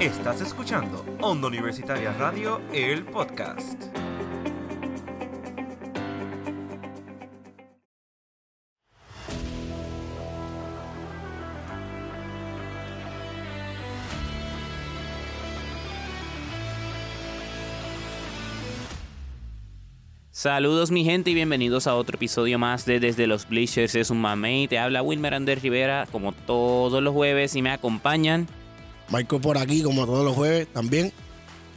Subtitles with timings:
[0.00, 3.84] Estás escuchando Onda Universitaria Radio, el podcast.
[20.30, 24.22] Saludos mi gente y bienvenidos a otro episodio más de Desde los Bleachers es un
[24.22, 24.66] mamey.
[24.66, 28.48] Te habla Wilmer Ander Rivera como todos los jueves y me acompañan.
[29.10, 31.12] Michael por aquí como todos los jueves también.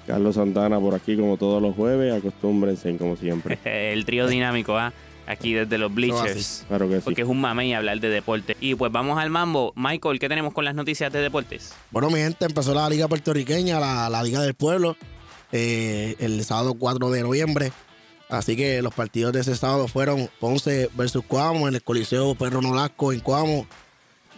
[0.07, 2.13] Carlos Santana por aquí como todos los jueves.
[2.13, 3.57] Acostúmbrense como siempre.
[3.93, 4.93] El trío dinámico, ¿ah?
[5.25, 6.65] Aquí desde los Bleachers.
[6.67, 7.01] Claro que sí.
[7.05, 8.57] Porque es un mamey hablar de deporte.
[8.59, 9.71] Y pues vamos al mambo.
[9.75, 11.73] Michael, ¿qué tenemos con las noticias de deportes?
[11.91, 14.97] Bueno, mi gente, empezó la Liga Puertorriqueña, la, la Liga del Pueblo,
[15.53, 17.71] eh, el sábado 4 de noviembre.
[18.29, 22.61] Así que los partidos de ese sábado fueron Ponce versus Cuamo en el Coliseo Perro
[22.61, 23.65] Nolasco en Cuamo.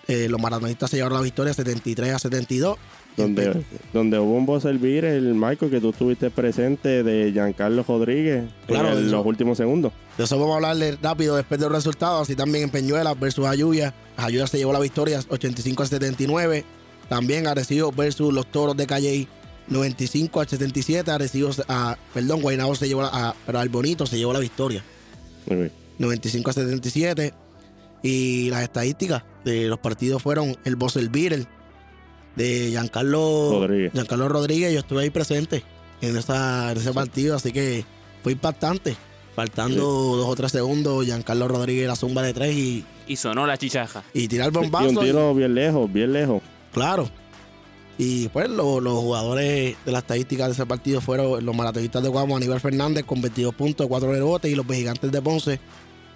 [0.08, 2.78] Eh, los maratonistas se llevaron la victoria 73 a 72.
[3.17, 8.44] Donde, donde hubo un voz servir el Michael que tú estuviste presente de Giancarlo Rodríguez
[8.67, 9.94] Claro, en los últimos segundos.
[10.17, 12.23] De eso vamos a hablarle rápido después de los resultados.
[12.23, 13.94] Así también en Peñuelas versus Ayuya.
[14.17, 16.66] Ayuya se llevó la victoria 85 a 79.
[17.08, 19.30] También Arecibo versus los Toros de Calley
[19.69, 21.09] 95 a 77.
[21.09, 24.84] Arecibo, a, perdón, Guaynabo se llevó la, a, pero Albonito se llevó la victoria.
[25.47, 25.72] Muy bien.
[26.00, 27.34] 95 a 77.
[28.08, 31.48] Y las estadísticas de los partidos fueron el Bosser Beatle
[32.36, 33.94] de Giancarlo Rodríguez.
[33.94, 34.73] Giancarlo Rodríguez.
[34.73, 35.64] Yo estuve ahí presente
[36.02, 37.84] en, esa, en ese partido, así que
[38.23, 38.95] fue impactante.
[39.36, 43.58] Faltando dos o tres segundos, Giancarlo Rodríguez la zumba de tres y, Y sonó la
[43.58, 44.03] chichaja.
[44.14, 44.90] y tirar Y bombazo.
[44.90, 46.42] un y- tiro bien lejos, bien lejos.
[46.72, 47.09] claro.
[47.97, 52.09] Y pues lo- los jugadores de las estadísticas de ese partido fueron los maratonistas de
[52.09, 55.59] Guamo, Aníbal Fernández con 22 puntos, 4 rebotes, y los gigantes de Ponce,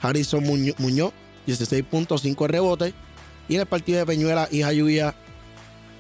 [0.02, 1.12] Harrison Muño- Muñoz,
[1.50, 2.94] 16 puntos, 5 rebotes.
[3.48, 5.16] Y en el partido de Peñuela y Jayuya,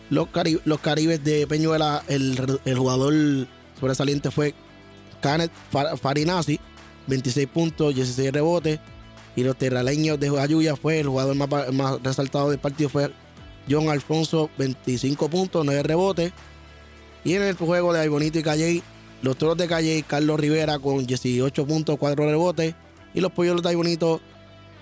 [0.09, 0.27] los,
[0.65, 3.13] los caribes de Peñuela, el, el jugador
[3.79, 4.53] sobresaliente fue
[5.71, 6.59] Fa- Farinazzi,
[7.07, 8.79] 26 puntos, 16 rebotes.
[9.35, 13.11] Y los terraleños de Jayuya fue el jugador más, más resaltado del partido fue
[13.69, 16.31] John Alfonso, 25 puntos, 9 rebotes.
[17.23, 18.83] Y en el juego de Aybonito y Calley,
[19.21, 22.75] los toros de Calley, Carlos Rivera con 18 puntos, 4 rebotes.
[23.13, 24.21] Y los pollos de Aybonito,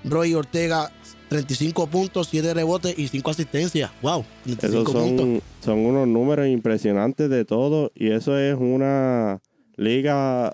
[0.04, 0.92] Roy Ortega,
[1.30, 3.92] 35 puntos, 7 rebotes y 5 asistencias.
[4.02, 4.24] ¡Wow!
[4.44, 5.26] 35 Esos puntos.
[5.26, 7.92] son, son unos números impresionantes de todo.
[7.96, 9.40] Y eso es una
[9.76, 10.54] liga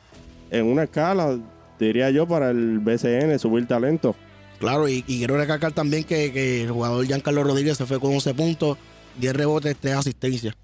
[0.50, 1.40] en una escala,
[1.80, 4.16] diría yo, para el BCN, subir talento.
[4.60, 8.14] Claro, y, y quiero recalcar también que, que el jugador Giancarlo Rodríguez se fue con
[8.14, 8.78] 11 puntos,
[9.20, 10.56] 10 rebotes, 3 asistencias.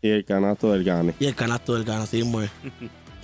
[0.00, 1.14] Y el canasto del Gane.
[1.18, 2.50] Y el canasto del gana, así es.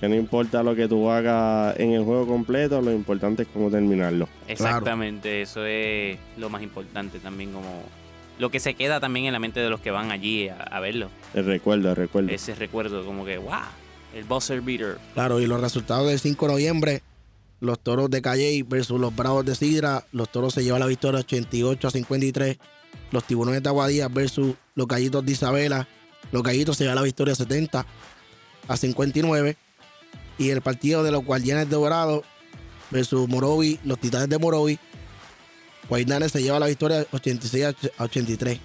[0.01, 3.71] Que no importa lo que tú hagas en el juego completo, lo importante es cómo
[3.71, 4.29] terminarlo.
[4.49, 7.85] Exactamente, eso es lo más importante también como
[8.39, 10.81] lo que se queda también en la mente de los que van allí a, a
[10.81, 11.09] verlo.
[11.35, 12.31] El recuerdo, el recuerdo.
[12.31, 13.53] Ese recuerdo como que, wow,
[14.15, 14.99] el buzzer beater.
[15.15, 17.03] Claro, y los resultados del 5 de noviembre,
[17.61, 21.21] los toros de Calley versus los bravos de Sidra, los toros se llevan la victoria
[21.21, 22.59] 88 a 53,
[23.11, 25.89] los tiburones de Aguadilla versus los gallitos de Isabela,
[26.33, 27.87] los gallitos se llevan la victoria 70
[28.67, 29.57] a 59,
[30.39, 32.23] y el partido de los guardianes de Dorado
[32.91, 34.79] versus Morovi, los titanes de Morovi,
[35.89, 37.65] Guaynanes se lleva la victoria 86
[37.99, 38.59] a 83.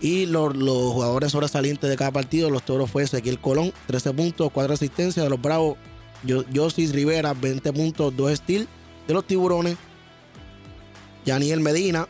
[0.00, 4.50] Y los, los jugadores sobresalientes de cada partido, los toros fue Ezequiel Colón, 13 puntos,
[4.52, 5.24] 4 asistencias.
[5.24, 5.78] De los Bravos,
[6.54, 8.68] Josis Rivera, 20 puntos, 2 steals.
[9.08, 9.76] De los Tiburones,
[11.24, 12.08] Yaniel Medina,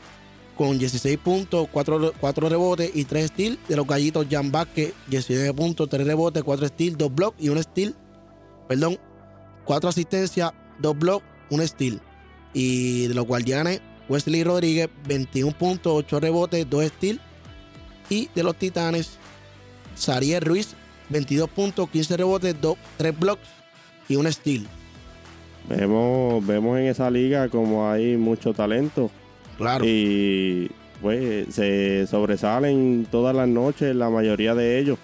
[0.57, 3.59] con 16 puntos, 4, rebotes y 3 steals.
[3.69, 7.63] De los Gallitos, Jan Vázquez, 19 puntos, 3 rebotes, 4 steals, 2 blocks y 1
[7.63, 7.95] steal.
[8.69, 8.99] Perdón,
[9.65, 12.01] 4 asistencias, 2 blocks, 1 steal.
[12.53, 17.21] Y de los Guardianes, Wesley Rodríguez, 21 puntos, 8 rebotes, 2 steals.
[18.09, 19.19] Y de los Titanes,
[19.95, 20.75] Sariel Ruiz,
[21.09, 23.43] 22 puntos, 15 rebotes, 2, 3 blocks
[24.09, 24.67] y un steal.
[25.69, 29.11] Vemos, vemos en esa liga como hay mucho talento
[29.59, 29.85] Claro.
[29.85, 30.71] y
[31.03, 34.99] pues se sobresalen todas las noches la mayoría de ellos.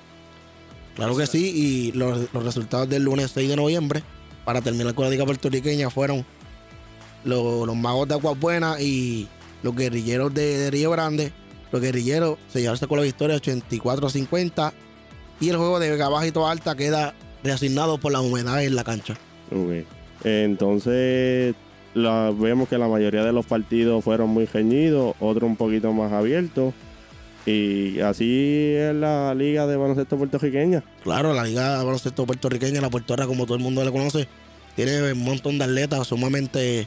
[0.97, 4.03] Claro que sí, y los, los resultados del lunes 6 de noviembre,
[4.45, 6.25] para terminar con la Liga Puertorriqueña, fueron
[7.25, 9.29] los, los Magos de Aguas y
[9.63, 11.33] los Guerrilleros de, de Río Grande.
[11.71, 14.73] Los Guerrilleros se llevarse con la victoria 84-50
[15.41, 19.17] y el juego de Vega Baja Alta queda reasignado por la humedad en la cancha.
[20.25, 21.55] Entonces
[21.95, 26.75] vemos que la mayoría de los partidos fueron muy reñidos, otros un poquito más abiertos.
[27.45, 30.85] Y así es la liga de baloncesto puertorriqueña.
[31.03, 34.29] Claro, la Liga de Baloncesto Puertorriqueña, la Puertorra, como todo el mundo le conoce,
[34.77, 36.87] tiene un montón de atletas sumamente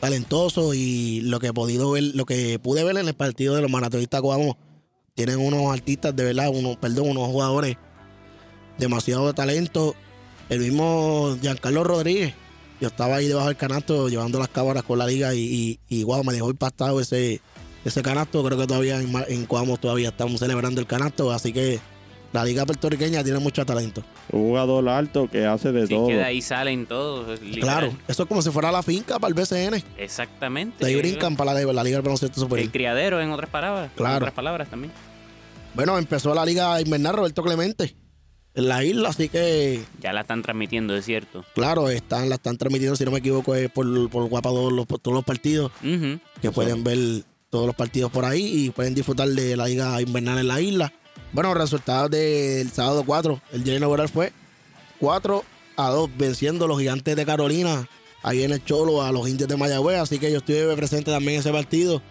[0.00, 3.62] talentosos y lo que he podido ver, lo que pude ver en el partido de
[3.62, 4.56] los maratonistas Coamo,
[5.14, 7.76] tienen unos artistas de verdad, unos, perdón, unos jugadores
[8.78, 9.96] demasiado de talento.
[10.48, 12.34] El mismo Giancarlo Rodríguez,
[12.80, 16.04] yo estaba ahí debajo del canasto llevando las cámaras con la liga y, y, y
[16.04, 17.40] wow, me dejó impactado ese,
[17.88, 18.42] ese canasto.
[18.44, 21.80] Creo que todavía en, en Cuamo todavía estamos celebrando el canasto, así que
[22.32, 24.02] la liga puertorriqueña tiene mucho talento.
[24.32, 26.08] Un jugador alto que hace de Si todo.
[26.08, 27.40] que de ahí salen todos.
[27.40, 27.60] literal.
[27.60, 29.82] Claro, eso es como si fuera la finca para el BCN.
[29.96, 30.84] Exactamente.
[30.84, 32.70] De ahí brincan para la, la Liga del Baloncesto El Superior.
[32.72, 33.90] criadero, en otras palabras.
[33.90, 34.16] En Claro.
[34.16, 34.92] otras palabras también.
[35.74, 37.94] Bueno, empezó la Liga Invernal Roberto Clemente
[38.54, 41.44] en la isla, así que, Ya la están transmitiendo, es cierto.
[41.54, 44.86] claro, están, la están transmitiendo, si no me equivoco, es por, por Guapa todos los,
[44.86, 46.96] todos los partidos, que pueden ver
[47.56, 50.92] todos los partidos por ahí y pueden disfrutar de la Liga Invernal en la isla.
[51.32, 54.30] Bueno, resultados del sábado 4, el día inaugural fue
[55.00, 55.42] 4
[55.76, 57.88] a 2, venciendo los gigantes de Carolina,
[58.22, 61.34] ahí en el Cholo, a los indios de Mayagüez, así que yo estuve presente también
[61.34, 62.02] en ese partido.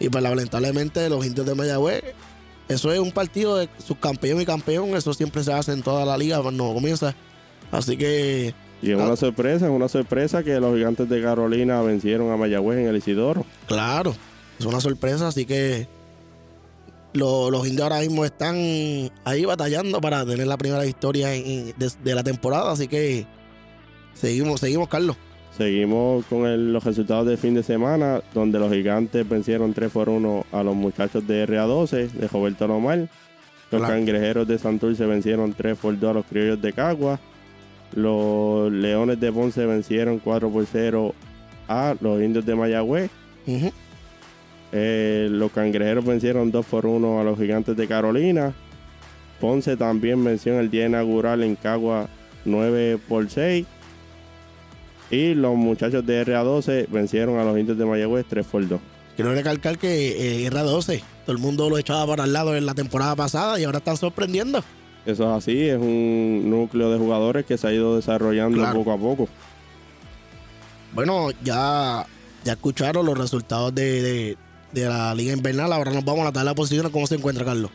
[0.00, 2.02] Y pues lamentablemente los indios de Mayagüez,
[2.68, 6.16] eso es un partido de subcampeón y campeón, eso siempre se hace en toda la
[6.18, 7.14] liga cuando comienza.
[7.70, 8.52] Así que,
[8.82, 9.04] Y es Ah.
[9.04, 12.96] una sorpresa, es una sorpresa que los gigantes de Carolina vencieron a Mayagüez en el
[12.96, 13.44] Isidoro.
[13.68, 14.14] claro,
[14.58, 15.86] es una sorpresa, así que
[17.14, 18.56] lo- los indios ahora mismo están
[19.24, 23.26] ahí batallando para tener la primera victoria en- de, de la temporada, así que
[24.14, 25.16] seguimos, seguimos, Carlos.
[25.56, 30.08] Seguimos con el- los resultados del fin de semana, donde los gigantes vencieron 3 por
[30.08, 32.98] 1 a los muchachos de RA12 de Roberto Lomar.
[33.70, 33.94] Los Claro.
[33.94, 37.20] cangrejeros de Santurce vencieron 3 por 2 a los criollos de Cagua.
[37.94, 41.14] Los leones de Ponce vencieron 4 por 0
[41.68, 43.10] a los indios de Mayagüez.
[43.46, 43.70] Ujú.
[44.72, 48.54] Eh, los cangrejeros vencieron 2 por 1 a los gigantes de Carolina.
[49.40, 52.08] Ponce también venció en el día inaugural en Cagua
[52.44, 53.66] 9 por 6.
[55.10, 58.80] Y los muchachos de RA12 vencieron a los indios de Mayagüez 3 por 2.
[59.14, 62.72] Quiero recalcar que eh, R12, todo el mundo lo echaba para el lado en la
[62.72, 64.64] temporada pasada y ahora están sorprendiendo.
[65.04, 68.78] Eso es así, es un núcleo de jugadores que se ha ido desarrollando Claro.
[68.78, 69.28] poco a poco.
[70.94, 72.06] Bueno, ya,
[72.44, 74.36] ya escucharon los resultados de, de-
[74.72, 75.72] de la Liga Invernal.
[75.72, 76.92] Ahora nos vamos a la tabla de posiciones.
[76.92, 77.70] ¿Cómo se encuentra, Carlos?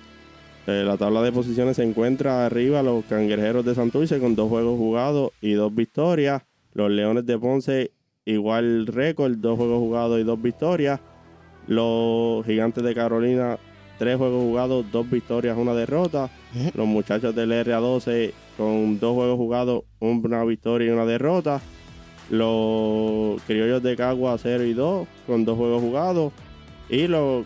[0.67, 4.77] Eh, la tabla de posiciones se encuentra arriba los cangrejeros de Santurce con dos juegos
[4.77, 6.43] jugados y dos victorias.
[6.73, 7.91] Los leones de Ponce
[8.25, 10.99] igual récord, dos juegos jugados y dos victorias.
[11.67, 13.57] Los gigantes de Carolina,
[13.97, 16.29] tres juegos jugados, dos victorias, una derrota.
[16.73, 21.61] Los muchachos del RA12 con dos juegos jugados, una victoria y una derrota.
[22.29, 26.33] Los criollos de Cagua 0 y 2 con dos juegos jugados.
[26.89, 27.45] Y los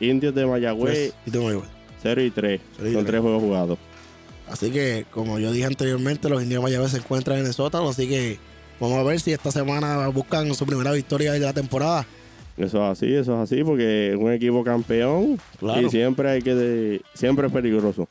[0.00, 1.68] indios de Mayagüez y tengo igual.
[2.02, 3.78] 0 y 3, Cero y con juegos jugados.
[4.48, 7.88] Así que, como yo dije anteriormente, los indios de Mayagüez se encuentran en el sótano.
[7.90, 8.38] Así que
[8.80, 12.06] vamos a ver si esta semana buscan su primera victoria de la temporada.
[12.56, 15.86] Eso es así, eso es así, porque es un equipo campeón Claro.
[15.86, 18.08] y siempre hay que de- siempre es peligroso.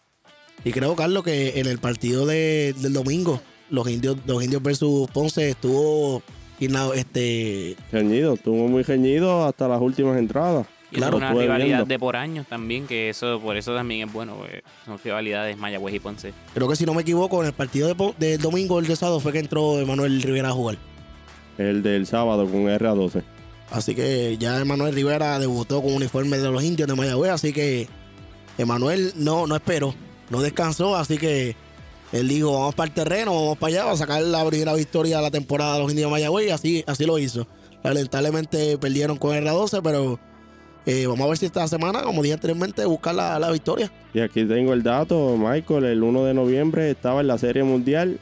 [0.63, 5.09] Y creo, Carlos, que en el partido de- del domingo, los indios, los indios versus
[5.11, 6.21] Ponce estuvo
[6.59, 10.67] ina- este, Reñido, estuvo muy reñido hasta las últimas entradas.
[10.89, 11.85] Y Claro, es una rivalidad viendo.
[11.85, 14.35] de por años también, que eso por eso también es bueno.
[14.37, 16.33] porque Son rivalidades Mayagüez y Ponce.
[16.53, 19.19] creo que si no me equivoco, en el partido de del domingo, el de sábado,
[19.19, 20.77] fue que entró Emanuel Rivera a jugar.
[21.57, 23.21] El del sábado con RA12.
[23.69, 27.89] Así que ya Emanuel Rivera debutó con uniforme de los indios de Mayagüez, así que
[28.57, 29.93] Emanuel no, no esperó,
[30.29, 31.55] no descansó, así que
[32.11, 35.17] él dijo, vamos para el terreno, vamos para allá, vamos a sacar la primera victoria
[35.17, 37.47] de la temporada de los indios de Mayagüez y así, así lo hizo.
[37.83, 40.19] Lamentablemente perdieron con R12, pero
[40.85, 43.91] eh, vamos a ver si esta semana, como dije anteriormente, buscar la, la victoria.
[44.13, 48.19] Y aquí tengo el dato, Michael, el 1 de noviembre estaba en la Serie Mundial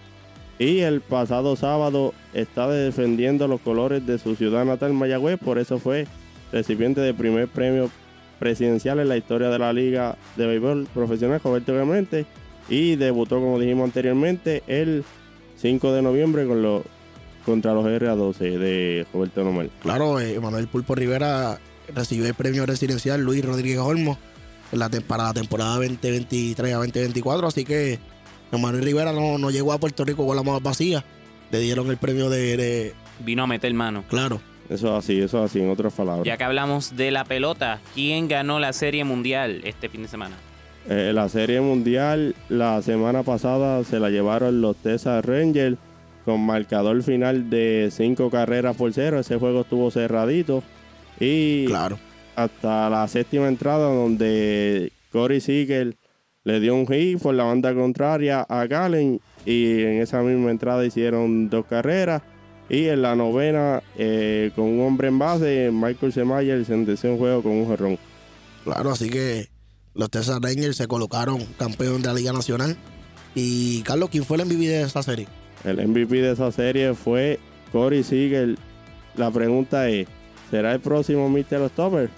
[0.58, 5.80] y el pasado sábado estaba defendiendo los colores de su ciudad natal Mayagüez, por eso
[5.80, 6.08] fue
[6.52, 7.90] recipiente del primer premio
[8.40, 12.26] presidencial en la historia de la Liga de Béisbol Profesional Roberto Clemente
[12.70, 15.04] y debutó, como dijimos anteriormente, el
[15.58, 16.84] 5 de noviembre con los,
[17.46, 19.70] contra los RA12 de Roberto Normal.
[19.82, 21.60] Claro, eh, Emanuel Pulpo Rivera
[21.94, 24.18] recibió el premio residencial Luis Rodríguez Olmo
[24.72, 27.48] en la tem- para la temporada 2023 a 2024.
[27.48, 28.00] Así que
[28.52, 31.04] Emanuel Rivera no, no llegó a Puerto Rico con la mano vacía.
[31.52, 34.04] Le dieron el premio de, de- Vino a meter mano.
[34.10, 34.42] claro.
[34.68, 36.26] Eso es así, eso es así, en otras palabras.
[36.26, 40.36] Ya que hablamos de la pelota, ¿quién ganó la Serie Mundial este fin de semana?
[40.88, 45.78] Eh, la serie mundial la semana pasada se la llevaron los Texas Rangers
[46.24, 49.20] con marcador final de 5 carreras por cero.
[49.20, 50.64] Ese juego estuvo cerradito.
[51.20, 51.98] Y Claro.
[52.36, 55.96] hasta la séptima entrada donde Corey Seager
[56.44, 60.86] le dio un hit por la banda contraria a Galen y en esa misma entrada
[60.86, 62.22] hicieron dos carreras
[62.70, 67.42] y en la novena eh, con un hombre en base Michael Semayer sentenció un juego
[67.44, 67.98] con un jerrón.
[68.64, 69.48] Claro, así que
[69.96, 72.78] Los Texas Rangers se colocaron campeón de la Liga Nacional.
[73.34, 75.28] Y Carlos, ¿quién fue el MVP de esa serie?
[75.64, 77.40] El MVP de esa serie fue
[77.72, 78.58] Corey Seager.
[79.16, 80.08] La pregunta es,
[80.52, 81.62] ¿será el próximo Mr.
[81.62, 82.10] October?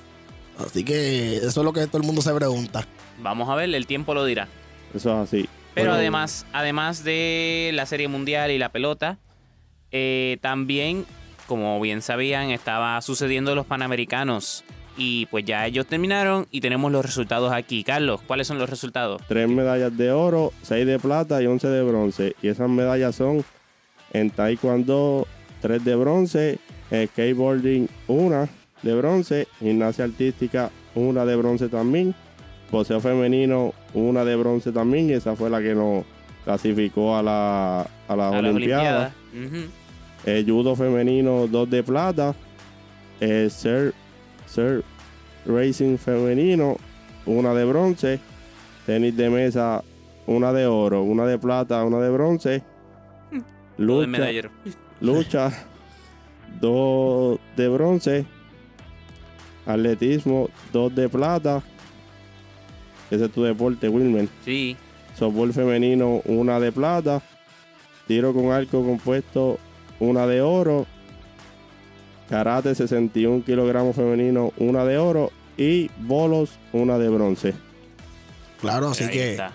[0.60, 2.86] Así que eso es lo que todo el mundo se pregunta.
[3.19, 4.48] Vamos a ver, el tiempo lo dirá.
[4.93, 5.50] Eso es así.
[5.75, 9.19] Pero Bueno, además, además de la Serie Mundial y la pelota,
[9.91, 11.05] eh, también,
[11.46, 14.63] como bien sabían, estaba sucediendo los Panamericanos.
[14.98, 17.84] Y pues ya ellos terminaron y tenemos los resultados aquí.
[17.84, 19.22] Carlos, ¿cuáles son los resultados?
[19.27, 22.36] Tres medallas de oro, seis de plata y once de bronce.
[22.42, 23.46] Y esas medallas son
[24.13, 25.27] en taekwondo,
[25.62, 28.50] tres de bronce, en skateboarding, una
[28.82, 32.16] de bronce, gimnasia artística, una de bronce también,
[32.72, 36.06] boxeo femenino, una de bronce también, y esa fue la que nos
[36.44, 39.12] clasificó a la, a las A.
[39.34, 39.70] Ujú.
[40.25, 42.34] Eh, judo femenino, dos de plata.
[43.20, 43.94] Eh, surf,
[44.48, 44.84] surf
[45.46, 46.77] racing femenino,
[47.25, 48.20] una de bronce.
[48.86, 49.84] Tenis de mesa,
[50.27, 52.63] una de oro, una de plata, una de bronce.
[53.77, 54.50] De Lucha, medallero.
[55.01, 55.51] lucha,
[56.60, 58.25] dos de bronce.
[59.68, 61.62] Atletismo, dos de plata.
[63.12, 64.27] Ese es tu deporte, Wilmer.
[64.44, 64.75] Sí.
[65.16, 67.22] Softball femenino, una de plata.
[68.08, 69.60] Tiro con arco compuesto,
[70.00, 70.86] una de oro.
[72.29, 75.31] Karate 61 kilogramos femenino, una de oro.
[75.57, 77.53] Y bolos, una de bronce.
[78.62, 79.51] Claro, así Ahí que está.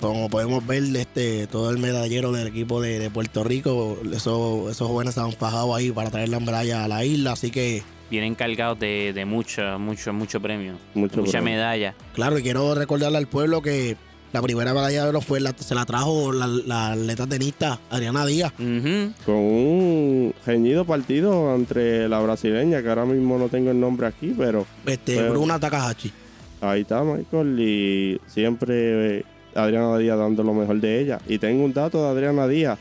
[0.00, 4.86] como podemos ver, este, todo el medallero del equipo de, de Puerto Rico, esos, esos
[4.88, 7.32] jóvenes se han fajado ahí para traer la medalla a la isla.
[7.32, 10.74] Así que, Vienen cargados de, de mucho, mucho, mucho premio.
[10.94, 11.50] Mucho mucha premio.
[11.56, 11.94] medalla.
[12.14, 13.96] claro, y quiero recordarle al pueblo que
[14.32, 18.26] la primera medalla de oro fue la, se la trajo la, la atleta tenista Adriana
[18.26, 18.52] Díaz.
[18.52, 24.34] Con un reñido partido entre la brasileña, que ahora mismo no tengo el nombre aquí,
[24.36, 26.12] pero Este, Pero- Bruna Takahashi.
[26.60, 27.58] ahí está Michael.
[27.58, 31.20] Y siempre eh, Adriana Díaz dando lo mejor de ella.
[31.26, 32.78] Y tengo un dato de Adriana Díaz.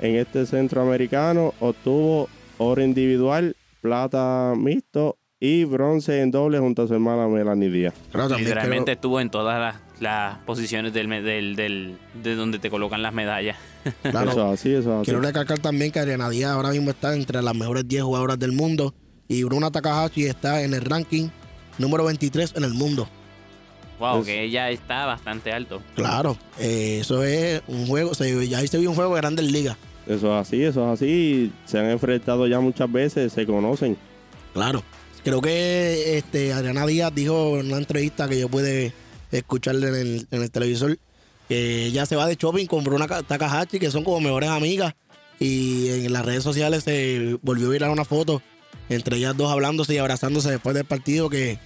[0.00, 2.28] En este centroamericano obtuvo
[2.58, 7.94] oro individual, plata mixto y bronce en doble junto a su hermana Melanie Díaz.
[8.12, 8.44] Literalmente
[8.84, 13.12] quiero- estuvo en todas las, las posiciones del, del, del- de donde te colocan las
[13.14, 13.56] medallas.
[14.02, 15.04] claro, Eso es así, eso así.
[15.04, 18.52] Quiero recalcar también que Adriana Díaz ahora mismo está entre las mejores 10 jugadoras del
[18.52, 18.94] mundo
[19.28, 21.28] y Bruna Takahashi está en el ranking
[21.78, 23.08] número 23 en el mundo.
[23.98, 25.82] Wow, Pues- que ella está bastante alto.
[25.94, 29.50] Claro, eh, eso es un juego, se, ya ahí se vio un juego de grandes
[29.52, 29.76] ligas.
[30.06, 31.52] Eso es así, eso es así.
[31.66, 33.96] Se han enfrentado ya muchas veces, se conocen.
[34.54, 34.82] Claro.
[35.22, 38.94] Creo que este Adriana Díaz dijo en una entrevista que yo pude
[39.32, 40.98] escucharle en el, en el televisor
[41.48, 44.94] que ella se va de shopping con Bruna Takahashi, que son como mejores amigas.
[45.40, 48.42] Y en las redes sociales se volvió a virar una foto
[48.88, 51.58] entre ellas dos hablándose y abrazándose después del partido, que,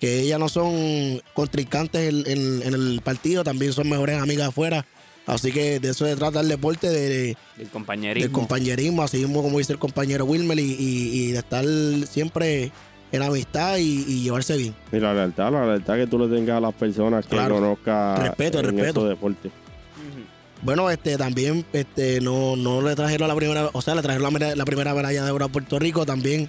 [0.00, 4.84] que ellas no son contrincantes en, en- en el partido, también son mejores amigas afuera.
[5.26, 8.24] Así que de eso se trata el deporte, de, El compañerismo.
[8.24, 11.64] del compañerismo, así mismo como dice el compañero Wilmer, y, y- y de estar
[12.10, 12.72] siempre
[13.12, 14.74] en amistad y, y llevarse bien.
[14.92, 17.56] Y la lealtad, la lealtad que tú le tengas a las personas que Claro.
[17.56, 18.86] conozcas Respeto, en respeto.
[18.88, 19.52] estos deportes.
[19.52, 20.24] Ujú.
[20.62, 24.64] Bueno, este también este no, no le trajeron la primera, o sea, le trajeron la,
[24.64, 26.48] primera medalla de oro a Puerto Rico, también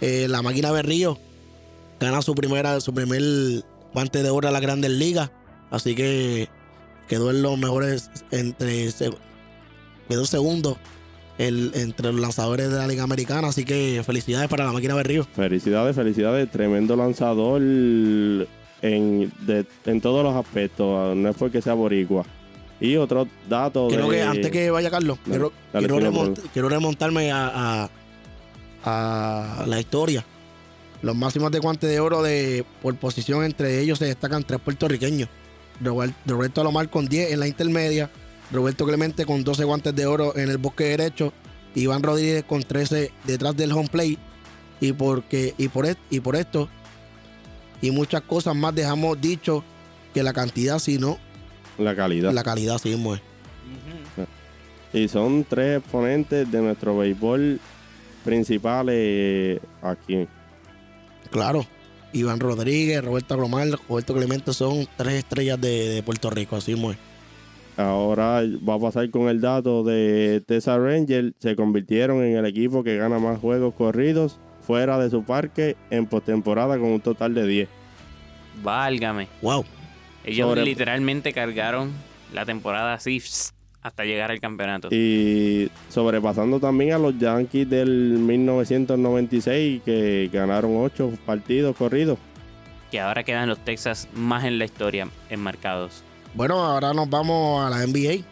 [0.00, 1.18] eh, la máquina Berrío
[2.00, 3.22] gana su primera, su primer
[3.94, 5.30] guante de oro a la Grandes Ligas,
[5.70, 6.48] así que
[7.08, 8.88] quedó en los mejores entre
[10.08, 10.78] quedó segundo
[11.48, 15.26] el- entre los lanzadores de la Liga Americana, así que felicidades para la máquina Berrío.
[15.34, 16.50] Felicidades, felicidades.
[16.50, 21.16] Tremendo lanzador en, de- en todos los aspectos.
[21.16, 22.24] No es porque sea boricua.
[22.80, 24.16] Y otro dato Creo de...
[24.16, 27.84] que antes que vaya Carlos, No, quiero, remont- remontarme a,
[28.84, 30.24] a- a la historia.
[31.02, 35.28] Los máximos de guantes de oro de por posición entre ellos se destacan tres puertorriqueños.
[35.80, 38.10] Robert- Roberto Alomar con 10 en la intermedia,
[38.52, 41.32] Roberto Clemente con 12 guantes de oro en el bosque derecho,
[41.74, 44.18] Iván Rodríguez con 13 detrás del home plate.
[44.80, 46.68] Y, porque, y, por, et- y por esto
[47.80, 49.62] y muchas cosas más dejamos dicho
[50.12, 51.18] que la cantidad, sino
[51.78, 52.32] La calidad.
[52.32, 53.20] la calidad, sí mismo es.
[54.92, 57.58] Y son tres exponentes de nuestro béisbol
[58.24, 60.26] principales aquí.
[61.30, 61.66] Claro.
[62.12, 66.78] Iván Rodríguez, Roberto Román, Roberto Clemente son tres estrellas de, de Puerto Rico, así es.
[67.76, 71.32] Ahora va a pasar con el dato de Texas Rangers.
[71.38, 76.06] Se convirtieron en el equipo que gana más juegos corridos fuera de su parque en
[76.06, 77.68] postemporada con un total de 10.
[78.62, 79.28] Válgame.
[79.40, 79.64] Wow.
[80.24, 81.90] Ellos Sobre- literalmente cargaron
[82.32, 83.20] la temporada así
[83.82, 84.88] hasta llegar al campeonato.
[84.92, 92.18] Y sobrepasando también a los Yankees del 1996 que ganaron 8 partidos corridos.
[92.90, 96.04] que ahora quedan los Texas más en la historia enmarcados.
[96.34, 98.24] Bueno, ahora nos vamos a la NBA.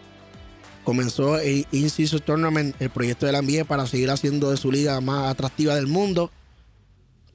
[0.85, 5.00] Comenzó el In-Season Tournament, el proyecto de la NBA para seguir haciendo de su liga
[5.00, 6.30] más atractiva del mundo.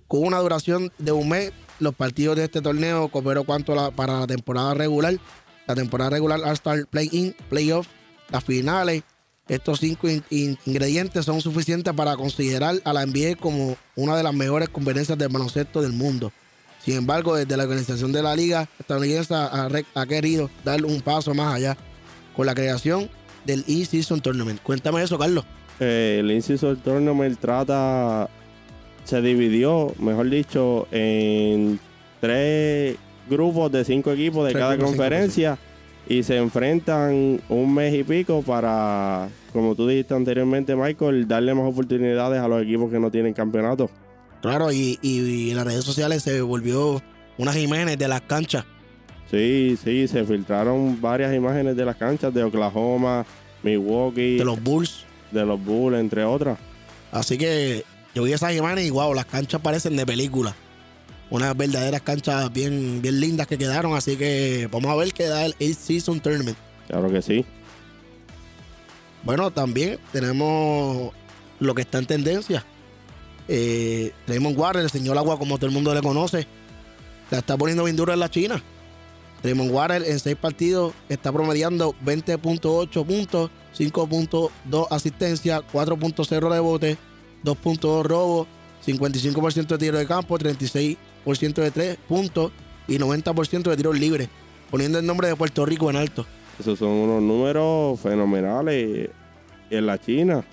[0.08, 4.20] Con una duración de un mes, los partidos de este torneo cooperó cuanto la- para
[4.22, 5.18] la temporada regular.
[5.68, 7.88] La temporada regular All-Star Play-In, Playoff,
[8.30, 9.04] las finales.
[9.48, 14.24] Estos cinco in- in- ingredientes son suficientes para considerar a la NBA como una de
[14.24, 16.32] las mejores conferencias de baloncesto del mundo.
[16.86, 21.56] Sin embargo, desde la organización de la liga estadounidense ha, querido dar un paso más
[21.56, 21.76] allá
[22.36, 23.10] con la creación
[23.44, 24.62] del In-Season Tournament.
[24.62, 25.46] Cuéntame eso, Carlos.
[25.80, 28.30] Eh, el In-Season Tournament trata,
[29.04, 31.80] se dividió, mejor dicho, en
[32.22, 35.58] tres grupos de cinco equipos de Tres cada conferencia
[36.08, 41.66] y se enfrentan un mes y pico para, como tú dijiste anteriormente, Michael, darle más
[41.66, 43.90] oportunidades a los equipos que no tienen campeonato.
[44.42, 47.02] Claro, y, y en las redes sociales se volvió
[47.38, 48.66] unas imágenes de las canchas.
[49.32, 53.26] Sí, sí, se filtraron varias imágenes de las canchas de Oklahoma,
[53.64, 55.04] Milwaukee, de los Bulls.
[55.32, 56.60] de los Bulls, entre otras.
[57.12, 60.56] Así que yo vi esas imágenes y wow, las canchas parecen de película.
[61.32, 63.96] Unas verdaderas canchas bien, bien lindas que quedaron.
[63.96, 66.58] Así que vamos a ver qué da el Eight Season Tournament.
[66.88, 67.44] Claro que sí.
[69.24, 71.12] Bueno, también tenemos
[71.60, 72.64] lo que está en tendencia.
[73.48, 76.48] Eh, Raymond Warren, el señor agua, como todo el mundo le conoce,
[77.30, 78.62] la está poniendo bien dura en la China.
[79.44, 86.98] Raymond Warren en seis partidos está promediando 20.8 puntos, 5.2 asistencia, 4.0 rebote,
[87.44, 88.48] 2.2 robos,
[88.86, 90.98] 55% de tiro de campo, 36%
[91.54, 92.52] de tres puntos
[92.88, 94.30] y 90% de tiros libres,
[94.72, 96.26] poniendo el nombre de Puerto Rico en alto.
[96.60, 99.10] Esos son unos números fenomenales
[99.70, 100.44] en la China.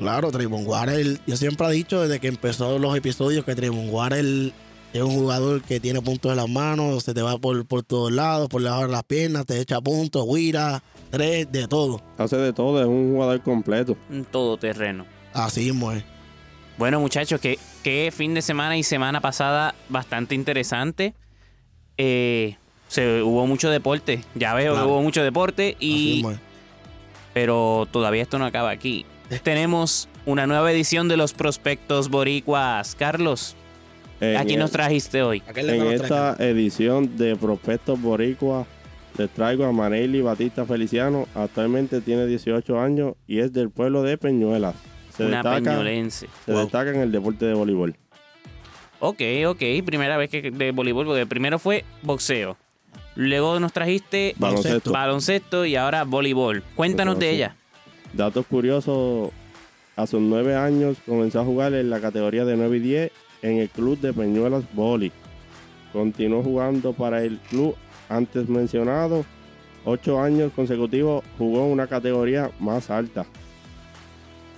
[0.00, 4.50] Claro, Trayvon Warren, yo siempre he dicho desde que empezó los episodios que Trayvon Warren
[4.94, 8.10] es un jugador que tiene puntos en las manos, se te va por, por todos
[8.10, 12.00] lados, por debajo de las piernas, te echa puntos, guira, tres, de todo.
[12.16, 13.94] Hace de todo, es un jugador completo.
[14.08, 15.04] Un todoterreno.
[15.34, 16.02] Así mismo es.
[16.78, 21.12] Bueno, muchachos, qué, qué fin de semana y semana pasada bastante interesante.
[21.98, 22.56] Eh,
[22.88, 24.24] se, hubo mucho deporte.
[24.34, 24.86] Ya veo Claro.
[24.86, 26.24] que hubo mucho deporte, y,
[27.34, 29.04] pero todavía esto no acaba aquí.
[29.38, 32.94] Tenemos una nueva edición de los prospectos boricuas.
[32.96, 33.56] Carlos,
[34.20, 35.42] En, ¿a quién nos trajiste hoy?
[35.54, 38.66] En esta edición de Prospectos Boricua
[39.16, 41.26] les traigo a Maneli Batista Feliciano.
[41.34, 44.74] Actualmente tiene 18 años y es del pueblo de Peñuelas.
[45.16, 46.28] Se, una destaca, peñolense.
[46.44, 46.62] se Wow.
[46.62, 47.96] destaca en el deporte de voleibol.
[49.00, 49.62] Ok, ok.
[49.84, 52.56] Primera vez que de voleibol, porque primero fue boxeo.
[53.16, 54.92] Luego nos trajiste Baloncesto.
[54.92, 56.62] baloncesto y ahora voleibol.
[56.74, 57.56] Cuéntanos de ella.
[58.12, 59.30] Datos curiosos,
[59.96, 63.58] a sus 9 años comenzó a jugar en la categoría de 9 y 10 en
[63.58, 65.12] el club de Peñuelas Boli.
[65.92, 67.74] Continuó jugando para el club
[68.08, 69.24] antes mencionado.
[69.84, 73.24] 8 años consecutivos jugó en una categoría más alta.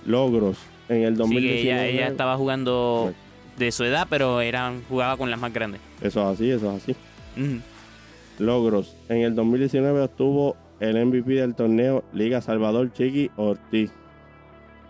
[0.05, 0.57] Logros.
[0.89, 1.55] En el Sí, 2019.
[1.55, 3.13] que ella, ella estaba jugando
[3.57, 5.79] de su edad, pero era, jugaba con las más grandes.
[6.01, 6.95] Eso es así, eso es así.
[8.39, 8.95] Logros.
[9.09, 10.55] En el 2019 obtuvo
[10.89, 13.91] el MVP del torneo Liga Salvador Chiqui Ortiz.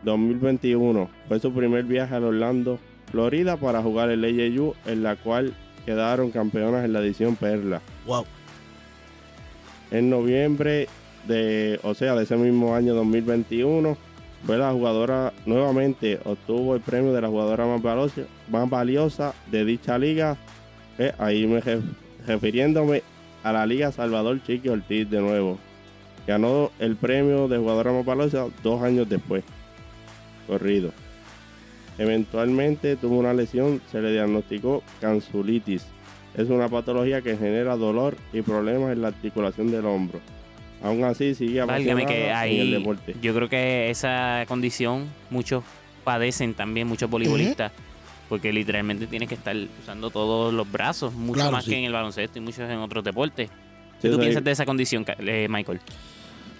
[0.03, 2.79] 2021 fue su primer viaje a Orlando,
[3.11, 5.53] Florida para jugar el AJU, en la cual
[5.85, 7.81] quedaron campeonas en la edición Perla.
[8.05, 8.25] Wow.
[9.91, 10.87] En noviembre
[11.27, 13.95] de, o sea, de ese mismo año 2021,
[14.45, 19.63] fue la jugadora nuevamente obtuvo el premio de la jugadora más valiosa, más valiosa de
[19.63, 20.35] dicha liga.
[20.97, 21.83] Eh, ahí me ref-
[22.27, 23.03] refiriéndome
[23.43, 25.57] a la Liga Salvador Chiqui Ortiz de nuevo.
[26.27, 29.43] Ganó el premio de jugadora más valiosa dos años después.
[30.47, 30.91] Corrido.
[31.97, 35.85] Eventualmente tuvo una lesión, se le diagnosticó cansulitis.
[36.35, 40.19] Es una patología que genera dolor y problemas en la articulación del hombro.
[40.81, 43.15] Aún así sigue que apasionada en el ahí deporte.
[43.21, 45.63] yo creo que esa condición muchos
[46.03, 47.71] padecen también, muchos voleibolistas,
[48.27, 51.71] porque literalmente tienes que estar usando todos los brazos, mucho Claro, más sí.
[51.71, 53.49] que en el baloncesto y muchos en otros deportes.
[54.01, 55.79] ¿Qué Sí, tú piensas ahí- de esa condición, eh, Michael?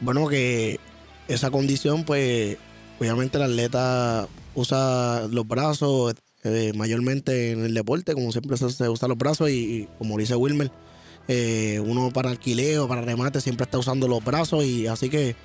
[0.03, 0.79] Bueno, que
[1.27, 2.57] esa condición, pues,
[2.99, 6.13] obviamente el atleta usa los brazos
[6.43, 10.17] eh, mayormente en el deporte, como siempre se, se usa los brazos y, y como
[10.17, 10.69] dice Wilmer,
[11.29, 15.35] eh, uno para alquileo, para remate, siempre está usando los brazos y así que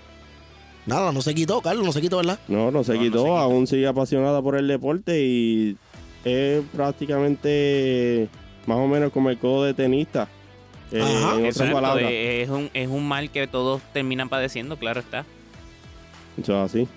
[0.87, 2.41] nada, no se quitó, Carlos, no se quitó, ¿verdad?
[2.49, 3.39] No, no se No, no quitó, se quitó.
[3.39, 5.77] aún sigue apasionada por el deporte y
[6.25, 8.29] es prácticamente
[8.67, 10.29] más o menos como el codo de tenista.
[10.93, 11.11] Eh, Ajá.
[11.35, 15.01] en otras Exacto, palabras, eh, es, un, es un mal que todos terminan padeciendo, claro
[15.01, 15.25] está.
[16.41, 16.89] eso es así.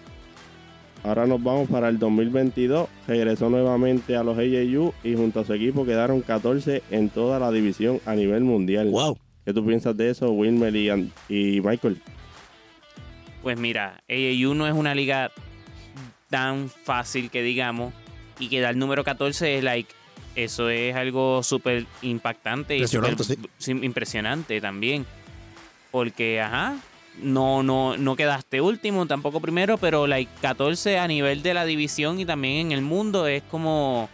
[1.03, 2.87] Ahora nos vamos para el 2022.
[3.07, 7.51] Regresó nuevamente a los AAU y junto a su equipo quedaron 14 en toda la
[7.51, 8.89] división a nivel mundial.
[8.91, 9.17] Wow.
[9.43, 10.89] ¿Qué tú piensas de eso, Wilmer y,
[11.27, 11.99] y Michael?
[13.41, 15.31] Pues mira, AAU no es una liga
[16.29, 17.93] tan fácil que digamos.
[18.39, 19.91] Y quedar número 14 es like.
[20.35, 22.97] Eso es algo súper impactante y sí,
[23.71, 25.05] impresionante también.
[25.91, 26.77] Porque, ajá,
[27.21, 32.19] no, no, no quedaste último, tampoco primero, pero like 14 a nivel de la división
[32.19, 34.09] y también en el mundo es como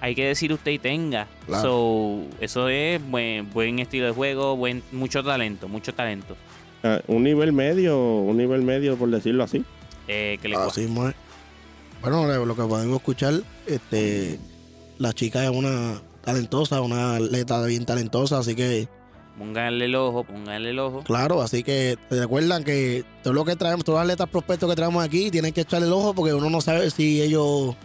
[0.00, 1.26] hay que decir usted y tenga.
[1.46, 1.62] Claro.
[1.62, 6.36] So, eso es buen, buen estilo de juego, buen, mucho talento, mucho talento.
[6.82, 9.64] Ah, un nivel medio, un nivel medio por decirlo así.
[10.06, 10.90] Eh, que le Así es.
[10.90, 13.34] Bueno, lo que podemos escuchar,
[13.66, 14.38] este,
[14.98, 18.88] la chica es una talentosa, una atleta bien talentosa, así que,
[19.38, 21.02] Pónganle el ojo, pónganle el ojo.
[21.02, 25.04] claro, así que recuerdan que todo lo que traemos, todos los atletas prospectos que traemos
[25.04, 27.76] aquí, tienen que echarle el ojo porque uno no sabe si ellos A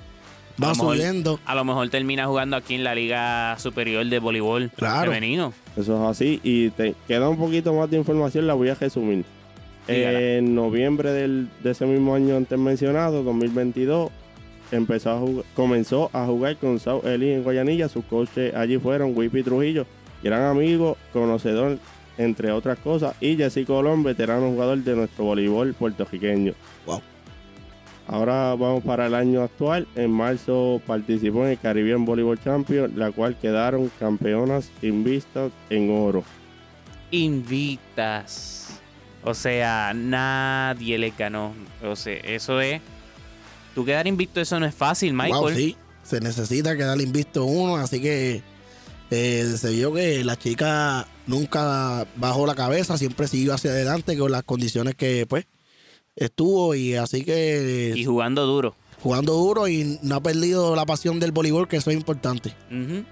[0.58, 1.39] van mejor- subiendo.
[1.45, 5.12] A lo mejor termina jugando aquí en la Liga Superior de Voleibol Claro.
[5.12, 5.54] Femenino.
[5.76, 6.39] Eso es así.
[6.43, 9.26] Y te queda un poquito más de información, la voy a resumir.
[9.89, 10.21] Dígala.
[10.21, 14.10] En noviembre del- de ese mismo año antes mencionado, 2022,
[14.72, 17.90] empezó a comenzó a jugar con South Eli en Guayanilla.
[17.90, 19.86] Sus coaches allí fueron Wipi Trujillo,
[20.24, 21.78] gran amigo, conocedor,
[22.18, 26.54] entre otras cosas, y Jesse Colón, veterano jugador de nuestro voleibol puertorriqueño.
[26.86, 27.02] Wow.
[28.08, 29.88] Ahora vamos para el año actual.
[29.96, 36.24] En marzo participó en el Caribbean Volleyball Champion, la cual quedaron campeonas invistas en oro.
[37.12, 38.82] Invictas.
[39.24, 41.54] O sea, nadie le ganó.
[41.84, 42.82] O sea, eso es.
[43.76, 45.34] Tú quedar invicto, eso no es fácil, Michael.
[45.42, 48.42] Wow, sí, se necesita quedar invisto uno, así que
[49.12, 54.32] eh, se vio que la chica nunca bajó la cabeza, siempre siguió hacia adelante con
[54.32, 55.46] las condiciones que pues
[56.16, 58.76] estuvo y así que Y jugando duro.
[59.02, 62.54] jugando duro y no ha perdido la pasión del voleibol, que eso es importante.
[62.70, 63.04] Ujú.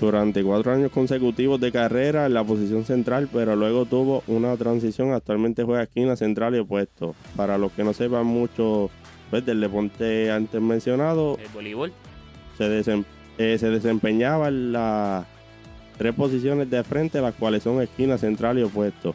[0.00, 5.12] durante cuatro años consecutivos de carrera en la posición central, pero luego tuvo una transición.
[5.12, 7.16] Actualmente juega esquina central y opuesto.
[7.34, 8.90] Para los que no sepan mucho
[9.30, 11.92] pues, del deporte antes mencionado, El voleibol.
[12.56, 13.04] se, desem-
[13.38, 15.26] eh, se desempeñaba en las
[15.96, 19.14] tres posiciones de frente, las cuales son esquina central y opuesto.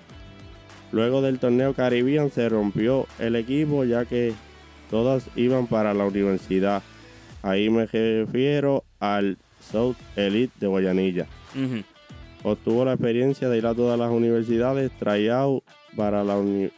[0.91, 4.33] Luego del torneo Caribbean se rompió el equipo ya que
[4.91, 6.83] todas iban para la universidad.
[7.41, 9.37] Ahí me refiero al
[9.71, 11.25] South Elite de Guayanilla.
[12.43, 15.63] Obtuvo la experiencia de ir a todas las universidades, tryout
[15.95, 16.69] para la uni-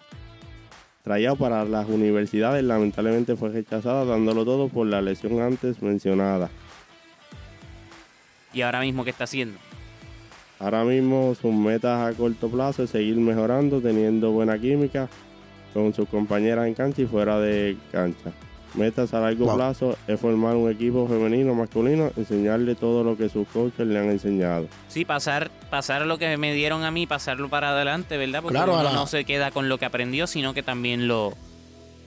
[1.06, 6.50] tryout para las universidades, lamentablemente fue rechazada dándolo todo por la lesión antes mencionada.
[8.52, 9.58] Y ahora mismo, ¿qué está haciendo?
[10.60, 15.08] Ahora mismo sus metas a corto plazo es seguir mejorando, teniendo buena química
[15.74, 18.32] con sus compañeras en cancha y fuera de cancha.
[18.78, 19.56] Metas a largo Wow.
[19.56, 24.10] plazo es formar un equipo femenino masculino, enseñarle todo lo que sus coaches le han
[24.10, 24.68] enseñado.
[24.90, 28.42] Sí, pasar, pasar lo que me dieron a mí, pasarlo para adelante, ¿verdad?
[28.42, 31.34] Porque Claro, uno la- no se queda con lo que aprendió, sino que también lo,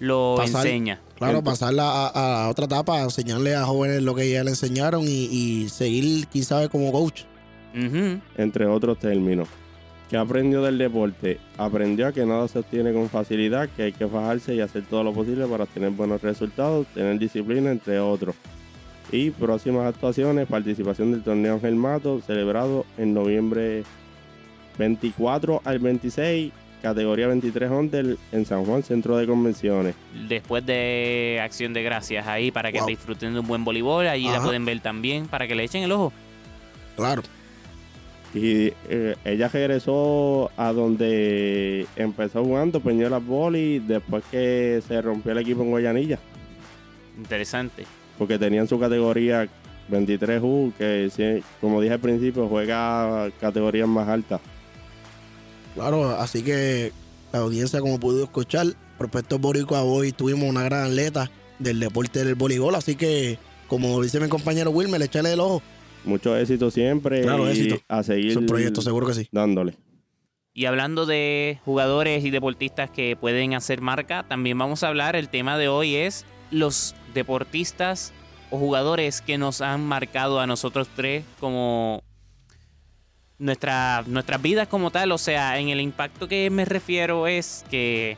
[0.01, 1.01] lo Pasar- enseña.
[1.17, 5.03] Claro, Entonces- pasarla a, a otra etapa, enseñarle a jóvenes lo que ya le enseñaron
[5.05, 7.23] y, y seguir, quién sabe, como coach.
[8.37, 9.49] Entre otros términos.
[10.11, 11.39] ¿Qué aprendió del deporte?
[11.59, 15.05] Aprendió a que nada se obtiene con facilidad, que hay que fajarse y hacer todo
[15.05, 18.35] lo posible para tener buenos resultados, tener disciplina, entre otros.
[19.13, 23.83] Y próximas actuaciones, participación del torneo Ángel Mato, celebrado en noviembre
[24.79, 29.95] 24 al 26, categoría 23 Under en San Juan, Centro de Convenciones.
[30.29, 32.89] Después de Acción de Gracias ahí para que Wow.
[32.89, 35.93] disfruten de un buen voleibol, ahí la pueden ver también para que le echen el
[35.93, 36.13] ojo.
[36.97, 37.23] Claro.
[38.35, 45.39] Y eh, ella regresó a donde empezó jugando Peñuelas Boli después que se rompió el
[45.39, 46.19] equipo en Guayanilla.
[47.17, 47.87] Interesante.
[48.19, 49.49] Porque tenían su categoría
[49.91, 54.41] 23U, que como dije al principio, juega categorías más altas.
[55.75, 56.93] Claro, así que
[57.33, 58.67] la audiencia, como pudo escuchar,
[58.99, 63.39] Prospecto Boricua hoy tuvimos una gran atleta del deporte del voleibol, así que,
[63.69, 65.63] como dice mi compañero Wilmer, echarle el ojo.
[66.05, 67.77] Mucho éxito siempre Claro, y éxito.
[67.89, 69.29] a seguir Es proyecto, seguro que sí.
[69.33, 69.75] dándole.
[70.55, 75.29] Y hablando de jugadores y deportistas que pueden hacer marca, también vamos a hablar, el
[75.29, 78.13] tema de hoy es los deportistas
[78.51, 82.03] o jugadores que nos han marcado a nosotros tres como
[83.39, 85.13] nuestra, nuestras vidas como tal.
[85.13, 88.17] O sea, en el impacto que me refiero es que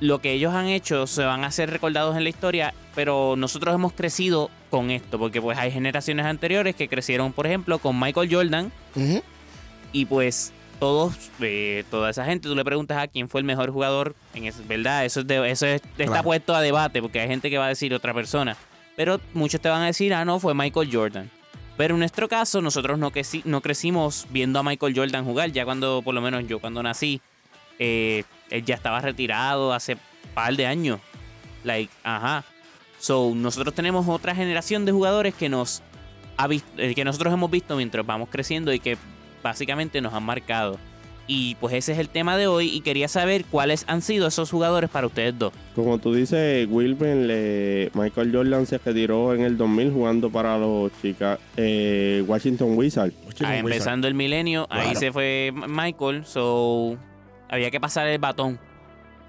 [0.00, 3.72] lo que ellos han hecho se van a ser recordados en la historia, pero nosotros
[3.74, 8.28] hemos crecido con esto, porque pues hay generaciones anteriores que crecieron, por ejemplo, con Michael
[8.34, 9.22] Jordan, Ujú.
[9.92, 13.70] y pues todos, eh, toda esa gente, tú le preguntas a quién fue el mejor
[13.70, 15.04] jugador, en ¿verdad?
[15.04, 16.22] Eso, es de- eso es- está Claro.
[16.24, 18.56] puesto a debate porque hay gente que va a decir otra persona.
[18.96, 21.30] Pero muchos te van a decir, ah, no, fue Michael Jordan.
[21.76, 25.52] Pero en nuestro caso, nosotros no, creci- no crecimos viendo a Michael Jordan jugar.
[25.52, 27.20] Ya cuando, por lo menos yo cuando nací,
[27.78, 29.98] eh, él ya estaba retirado hace
[30.34, 31.00] par de años.
[31.64, 32.44] Like, ajá.
[33.06, 35.80] So, nosotros tenemos otra generación de jugadores que nos
[36.36, 38.98] ha eh, que nosotros hemos visto mientras vamos creciendo y que
[39.44, 40.76] básicamente nos han marcado.
[41.28, 44.50] Y pues ese es el tema de hoy y quería saber cuáles han sido esos
[44.50, 45.52] jugadores para ustedes dos.
[45.76, 50.90] Como tú dices, Wilben, le- Michael Jordan se retiró en el 2000 jugando para los
[51.00, 53.14] Chica, eh, Washington Wizards.
[53.44, 56.96] Ah, empezando el milenio, ahí se fue Michael, so
[57.48, 58.58] había que pasar el batón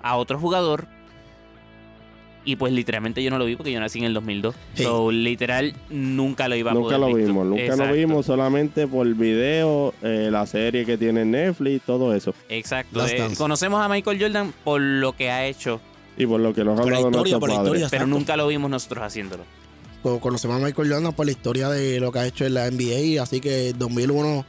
[0.02, 0.88] a otro jugador.
[2.48, 4.56] Y pues literalmente yo no lo vi porque yo nací en el 2002.
[4.74, 4.84] Sí.
[4.84, 7.28] So literal nunca lo iba a Nunca poder lo visto.
[7.28, 7.86] vimos, nunca Exacto.
[7.88, 12.34] lo vimos solamente por video, eh, la serie que tiene Netflix, todo eso.
[12.48, 13.06] Exacto.
[13.06, 15.82] Eh, conocemos a Michael Jordan por lo que ha hecho,
[16.18, 17.82] Y por lo que nos ha Por la hablado historia, nuestros por la padres.
[17.84, 17.90] historia.
[18.00, 19.44] pero nunca lo vimos nosotros haciéndolo.
[20.02, 22.68] Co- Conocemos a Michael Jordan por la historia de lo que ha hecho en la
[22.72, 24.46] NBA, así que en 2001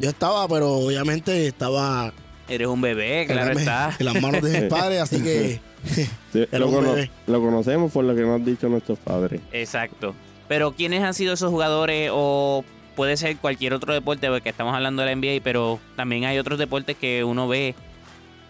[0.00, 2.12] yo estaba, pero obviamente estaba
[2.50, 3.96] Eres un bebé, claro está.
[3.98, 5.60] en las manos de mis padres, así que
[6.32, 7.10] Sí, lo, un cono- bebé.
[7.26, 9.40] lo conocemos por lo que nos han dicho nuestros padres.
[9.52, 10.14] Exacto.
[10.48, 12.64] Pero ¿quiénes han sido esos jugadores o
[12.96, 16.58] puede ser cualquier otro deporte porque estamos hablando de la NBA, pero también hay otros
[16.58, 17.74] deportes que uno ve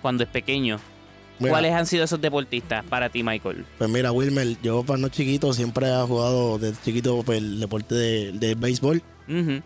[0.02, 0.80] cuando es pequeño.
[1.38, 3.64] mira, ¿Cuáles han sido esos deportistas para ti, Michael?
[3.78, 8.32] pues mira, Wilmer, yo cuando chiquito siempre he jugado desde chiquito pues, el deporte de-
[8.32, 9.02] del béisbol,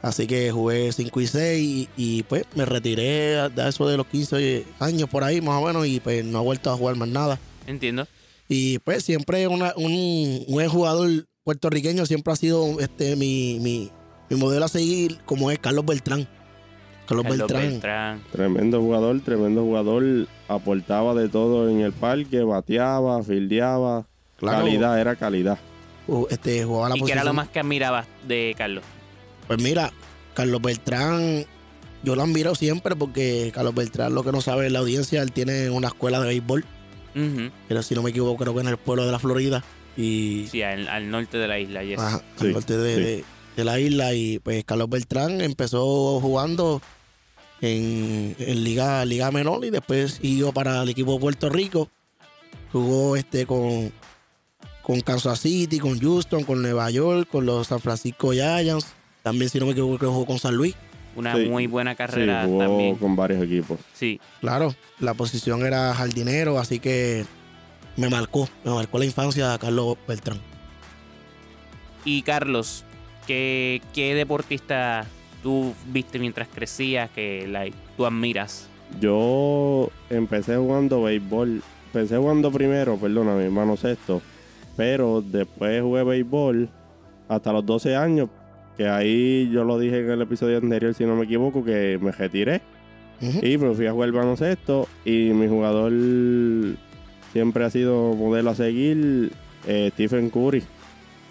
[0.02, 3.96] Así que jugué 5 y 6 y, y, pues me retiré a a eso de
[3.96, 6.96] los 15 años por ahí más o menos y pues no he vuelto a jugar
[6.96, 7.38] más nada.
[7.66, 8.06] Entiendo.
[8.48, 11.08] Y pues siempre una- un, buen jugador
[11.44, 13.90] puertorriqueño siempre ha sido este mi, mi,
[14.30, 16.28] mi modelo a seguir, como es Carlos Beltrán.
[17.06, 17.70] Carlos, Carlos Beltrán.
[17.70, 18.22] Beltrán.
[18.32, 20.26] Tremendo jugador, tremendo jugador.
[20.48, 24.06] Aportaba de todo en el parque, bateaba, fildeaba.
[24.36, 24.64] Claro.
[24.64, 25.58] Calidad, era calidad.
[26.30, 28.84] Este, jugaba la ¿Y qué era posición- lo más que admirabas de Carlos?
[29.46, 29.92] Pues mira,
[30.34, 31.44] Carlos Beltrán,
[32.02, 35.70] yo lo admiro siempre porque Carlos Beltrán, lo que no sabe la audiencia, él tiene
[35.70, 36.64] una escuela de béisbol,
[37.68, 39.62] pero si no me equivoco, creo que en el pueblo de la Florida.
[39.96, 41.84] Y Sí, al, al norte de la isla.
[41.84, 41.98] yes.
[42.00, 43.00] Ajá, Sí, al norte de, sí.
[43.02, 43.24] de-
[43.56, 44.12] de la isla.
[44.14, 46.82] Y pues Carlos Beltrán empezó jugando
[47.60, 51.88] en, en Liga, Liga Menor y después siguió para el equipo de Puerto Rico.
[52.72, 53.92] Jugó este con,
[54.82, 58.86] con Kansas City, con Houston, con Nueva York, con los San Francisco Giants.
[59.24, 60.76] También, si no me equivoco, creo que jugó con San Luis.
[61.16, 61.46] Una Sí.
[61.46, 62.96] muy buena Sí, carrera jugó también.
[62.96, 63.80] con varios equipos.
[63.94, 64.20] Sí.
[64.40, 67.24] Claro, la posición era jardinero, así que
[67.96, 70.38] me marcó, me marcó la infancia Carlos Beltrán.
[72.04, 72.84] Y Carlos,
[73.26, 75.06] ¿qué, qué deportista
[75.42, 78.68] tú viste mientras crecías que like, tú admiras?
[79.00, 81.62] Yo empecé jugando béisbol.
[81.94, 84.20] Empecé jugando primero, perdóname, hermano sexto.
[84.76, 86.68] Pero después jugué béisbol
[87.28, 88.28] hasta los 12 años.
[88.76, 92.10] Que ahí yo lo dije en el episodio anterior, si no me equivoco, que me
[92.12, 92.60] retiré.
[93.20, 94.88] Y me fui a jugar baloncesto.
[95.04, 95.92] Y mi jugador
[97.32, 99.32] siempre ha sido modelo a seguir,
[99.66, 100.64] eh, Stephen Curry.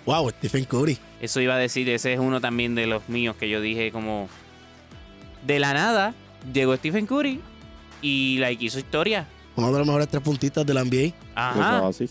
[0.06, 0.97] Wow, Stephen Curry.
[1.21, 4.27] Eso iba a decir, ese es uno también de los míos que yo dije como...
[5.45, 6.13] De la nada,
[6.53, 7.41] llegó Stephen Curry
[8.01, 9.27] y like, hizo historia.
[9.56, 11.13] Uno de los mejores tres puntistas de la NBA.
[11.36, 11.77] Ajá.
[11.77, 12.10] Eso así.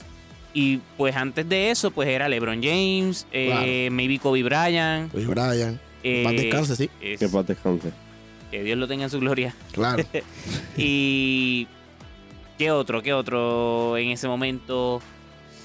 [0.54, 5.10] Y pues antes de eso, pues era LeBron James, eh, maybe Kobe Bryant.
[5.10, 5.80] Kobe Bryant.
[6.02, 6.90] eh, Paz descanse, sí.
[7.00, 7.90] es- Que paz descanse.
[8.50, 9.54] que Dios lo tenga en su gloria.
[9.72, 10.04] Claro.
[10.76, 11.66] Y...
[12.58, 13.02] ¿Qué otro?
[13.02, 15.00] ¿Qué otro en ese momento?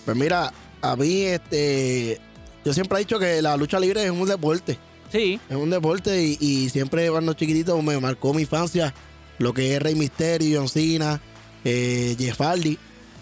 [0.06, 2.20] pues mira, a mí, este.
[2.64, 4.78] Yo siempre he dicho que la lucha libre es un deporte.
[5.12, 8.94] Sí, Es un deporte y, y siempre cuando chiquitito me marcó mi infancia
[9.38, 11.22] lo que es Rey Misterio, John Cena,
[11.64, 12.78] eh, Jeff Hardy.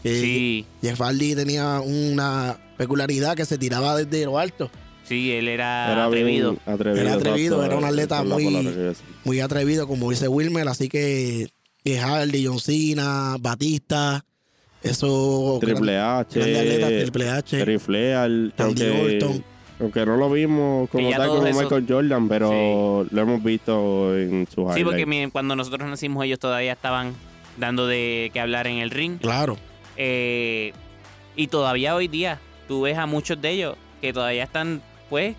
[0.08, 4.70] Eh, sí, Jeff Hardy tenía una peculiaridad que se tiraba desde lo alto.
[5.04, 6.58] sí, él era, atrevido.
[6.66, 7.02] atrevido.
[7.06, 8.94] Era atrevido, era un atleta muy- que.
[9.24, 10.68] Muy atrevido, como dice Wilmer.
[10.68, 11.48] Así que
[11.84, 14.24] Jeff Hardy, John Cena, Batista,
[14.84, 15.58] eso.
[15.62, 17.66] Triple H, Grande atleta, Triple H.
[17.66, 19.44] Rifle, al- Orton.
[19.80, 24.16] aunque no lo vimos como Que tal como esos- Michael Jordan, pero lo hemos visto
[24.18, 27.14] en sus Sí, porque cuando nosotros nacimos ellos todavía estaban
[27.58, 29.18] dando de qué hablar en el ring.
[29.20, 29.58] Claro.
[29.98, 30.74] Eh,
[31.36, 35.36] y todavía hoy día tú ves a muchos de ellos que todavía están, pues,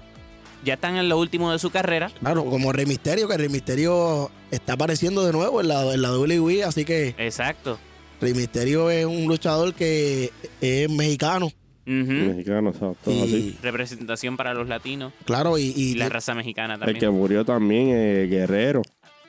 [0.64, 2.10] ya están en lo último de su carrera.
[2.20, 6.10] Claro, como Rey Misterio, que Rey Misterio está apareciendo de nuevo en la, en la
[6.12, 7.78] WWE, así que Exacto.
[8.20, 11.46] Rey Misterio es un luchador que es mexicano.
[11.88, 12.12] Ujú.
[12.12, 13.58] Mexicano, exacto, Y, así.
[13.62, 16.98] Representación para los latinos claro, y, y y la raza mexicana El también.
[16.98, 18.82] que murió también, eh, Guerrero.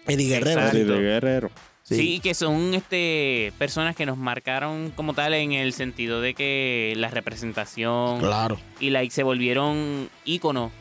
[0.08, 0.62] Eddie Guerrero.
[0.72, 1.52] De Guerrero.
[1.96, 2.20] Sí.
[2.20, 7.10] que son este personas que nos marcaron como tal en el sentido de que la
[7.10, 10.72] representación Claro, y like se volvieron íconos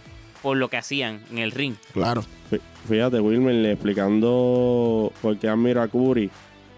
[0.42, 1.74] por lo que hacían en el ring.
[1.92, 2.22] claro.
[2.50, 6.30] Fí- Fíjate, Wilmer, le explicando por qué admiro a Curry,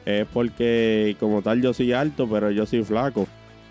[0.06, 3.26] es porque como tal yo soy alto, pero yo soy flaco.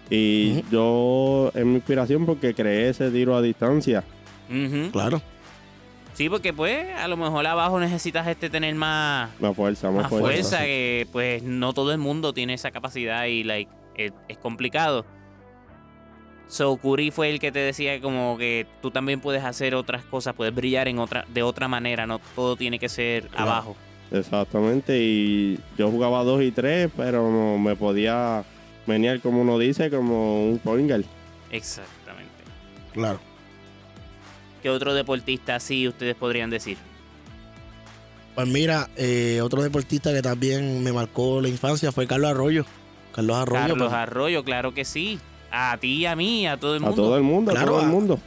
[0.10, 4.04] Y yo es mi inspiración porque creé ese tiro a distancia.
[4.91, 5.22] Claro.
[6.17, 10.10] Sí, porque pues a lo mejor abajo necesitas este tener más, Más fuerza, más, más
[10.10, 10.27] fuerza.
[10.32, 10.65] fuerza, sí.
[10.65, 15.06] que pues no todo el mundo tiene esa capacidad y like es, es complicado.
[16.47, 20.34] So Curry fue el que te decía como que tú también puedes hacer otras cosas,
[20.34, 23.51] puedes brillar en otra de otra manera, no todo tiene que ser Claro.
[23.51, 23.75] abajo.
[24.12, 28.43] Exactamente, y yo jugaba dos y tres, pero no me podía
[28.88, 31.03] venir, como uno dice, como un point guard.
[31.51, 32.32] Exactamente.
[32.93, 33.19] Claro.
[34.62, 36.78] ¿Qué otro deportista sí ustedes podrían decir?
[38.36, 42.65] Pues mira, eh, otro deportista que también me marcó la infancia fue Carlos Arroyo.
[43.13, 43.60] Carlos Arroyo.
[43.62, 45.20] Carlos pues, Arroyo, claro que sí.
[45.52, 47.02] A ti, a mí, a todo el A mundo.
[47.04, 48.20] todo el mundo, Claro, a todo a- el mundo.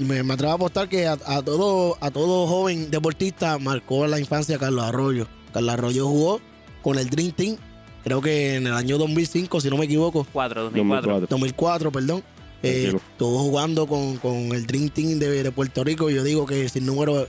[0.00, 4.18] me, me atrevo a apostar que a, a todo, a todo joven deportista marcó la
[4.18, 5.26] infancia Carlos Arroyo.
[5.52, 6.40] Carlos Arroyo jugó
[6.82, 7.56] con el Dream Team,
[8.04, 10.26] creo que en el año 2005, si no me equivoco.
[10.32, 11.10] 4, 2004.
[11.20, 11.26] 2004.
[11.30, 12.22] 2004, perdón.
[12.62, 16.10] Eh, estuvo jugando con, con el Dream Team de, de Puerto Rico.
[16.10, 17.28] Yo digo que sin número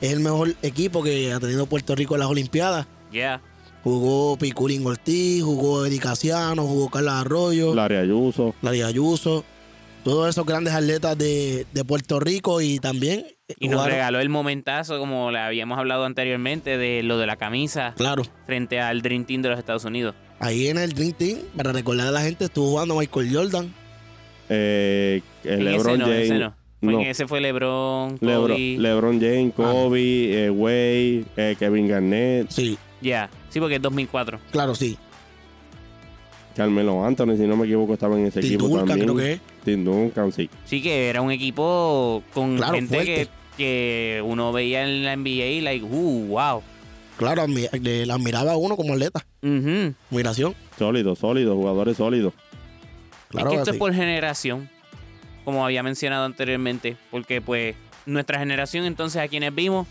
[0.00, 2.86] es el mejor equipo que ha tenido Puerto Rico en las Olimpiadas.
[3.84, 8.54] Jugó Piculín Ortiz, jugó Eddie Casiano, jugó Carlos Arroyo, Larry Ayuso.
[8.62, 9.44] Larry Ayuso.
[10.04, 14.28] Todos esos grandes atletas de, de Puerto Rico y también eh, Y nos regaló el
[14.28, 19.24] momentazo, como le habíamos hablado anteriormente, de lo de la camisa Claro, frente al Dream
[19.24, 20.14] Team de los Estados Unidos.
[20.40, 23.74] ahí en el Dream Team, para recordar a la gente, estuvo jugando Michael Jordan.
[24.54, 26.22] Eh, el LeBron ese no, James.
[26.24, 26.54] ese no.
[26.80, 27.00] Fue no.
[27.00, 28.26] En ese fue LeBron, Kobe.
[28.28, 33.30] Lebron, LeBron James, Kobe, eh, Wade, eh, Kevin Garnett, Sí, Ya.
[33.50, 34.38] Sí, porque es 2004.
[34.50, 34.96] claro, sí.
[36.56, 39.06] Carmelo Anthony, si no me equivoco, estaba en ese Tim equipo Duncan, también.
[39.06, 39.40] creo que es.
[39.64, 40.50] Tim Duncan, sí.
[40.66, 45.46] Sí, que era un equipo con Claro, gente que, que uno veía en la NBA
[45.46, 46.62] y like, uh, wow.
[47.16, 49.24] Claro, la admiraba a uno como atleta.
[49.42, 49.94] Ujú.
[50.10, 50.54] Admiración.
[50.78, 52.34] Sólido, sólido, jugadores sólidos.
[53.32, 54.68] Claro es que que esto es por generación,
[55.44, 57.74] como había mencionado anteriormente, porque pues
[58.06, 59.86] nuestra generación entonces a quienes vimos,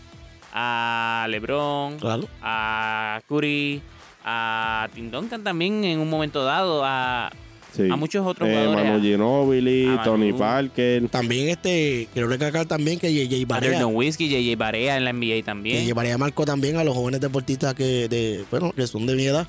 [0.52, 2.28] a LeBron, Claro.
[2.42, 3.82] a Curry,
[4.24, 7.30] a Tim Duncan también en un momento dado, a,
[7.74, 7.88] Sí.
[7.90, 8.84] a muchos otros Eh, jugadores.
[8.84, 10.02] Manu a- Ginobili, a Manu.
[10.04, 11.08] Tony Parker.
[11.08, 15.10] También este, quiero recalcar también que JJ a Barea, Dirk Nowitzki, JJ Barea en la
[15.14, 15.82] NBA también.
[15.82, 19.24] JJ Barea marcó también a los jóvenes deportistas que, de, bueno, que son de mi
[19.24, 19.48] edad.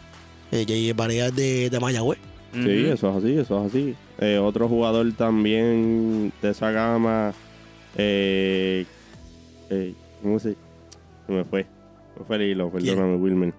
[0.54, 2.18] Eh, JJ Barea es de, de Mayagüez.
[2.54, 3.96] Sí, eso es así, eso es así.
[4.20, 7.34] Eh, otro jugador también de esa gama.
[7.98, 8.86] Eh,
[9.70, 10.56] eh, ¿Cómo se.?
[11.26, 11.66] Se me fue.
[12.20, 13.54] Me fue el hilo, perdóname, Wilmer.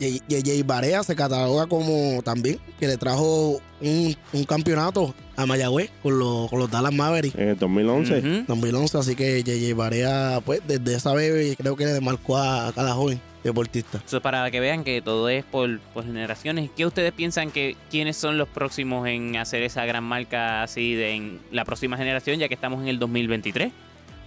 [0.00, 5.90] Y- JJ Barea se cataloga como también que le trajo un, un campeonato a Mayagüez
[6.02, 8.18] con los, con los Dallas Mavericks En el 2011.
[8.18, 8.44] Ujú.
[8.46, 8.98] 2011.
[8.98, 12.92] Así que JJ Barea, pues desde esa vez creo que le marcó a, a cada
[12.94, 14.02] joven deportista.
[14.04, 16.70] Eso es para que vean que todo es por, por generaciones.
[16.76, 21.12] ¿Qué ustedes piensan que quiénes son los próximos en hacer esa gran marca así de
[21.14, 23.72] en la próxima generación, ya que estamos en el 2023?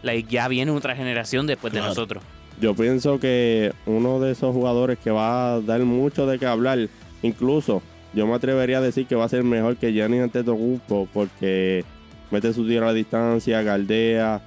[0.04, 2.24] Like, ya viene otra generación después de nosotros.
[2.60, 6.90] Yo pienso que uno de esos jugadores que va a dar mucho de qué hablar,
[7.22, 7.82] incluso
[8.14, 11.86] yo me atrevería a decir que va a ser mejor que Gianni Antetokounmpo porque
[12.30, 14.42] mete su tiro a la distancia, galdea,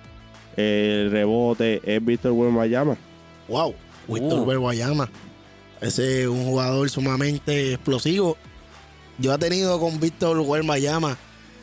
[0.56, 2.96] el rebote, es Víctor Wembanyama.
[3.48, 3.74] Wow,
[4.08, 4.60] Víctor Uh.
[4.60, 5.10] Guayama.
[5.80, 8.36] Ese es un jugador sumamente explosivo.
[9.18, 11.16] Yo he tenido con Víctor Guayama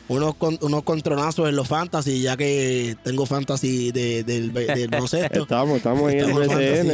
[0.08, 5.42] unos, con- unos contronazos en los fantasy, ya que tengo fantasy de- del, del baloncesto.
[5.42, 6.88] Estamos, estamos en el Estamos BCN,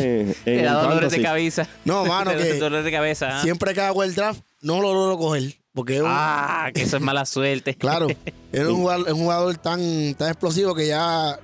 [0.44, 1.68] Te en el da dolores de cabeza.
[1.84, 3.38] No, mano, que dolores de cabeza.
[3.38, 3.42] ¿ah?
[3.42, 5.54] siempre que hago el draft no lo logro coger.
[5.74, 7.74] Porque es un- Ah, que eso es mala suerte.
[7.74, 8.06] claro,
[8.52, 11.38] es un jugador, es un jugador tan, tan explosivo que ya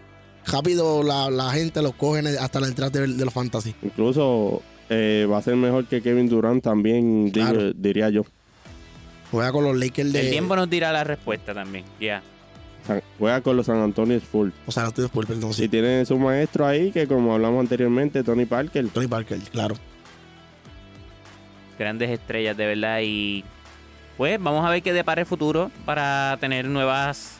[0.47, 3.75] rápido la, la gente lo coge hasta la entrada de, de los fantasy.
[3.83, 8.23] Incluso eh, va a ser mejor que Kevin Durant también, digo- diría yo.
[9.31, 10.21] Juega con los Lakers de.
[10.21, 11.85] El tiempo nos dirá la respuesta también.
[12.01, 12.23] Ya.
[12.87, 14.53] San- Juega con los San Antonio Spurs.
[14.67, 15.69] O sea, estoy por perdón, Si sí.
[15.69, 18.87] tiene su maestro ahí, que como hablamos anteriormente, Tony Parker.
[18.91, 19.75] Tony Parker, claro.
[21.79, 23.01] Grandes estrellas, de verdad.
[23.03, 23.45] Y
[24.17, 27.39] pues vamos a ver qué depara el futuro para tener nuevas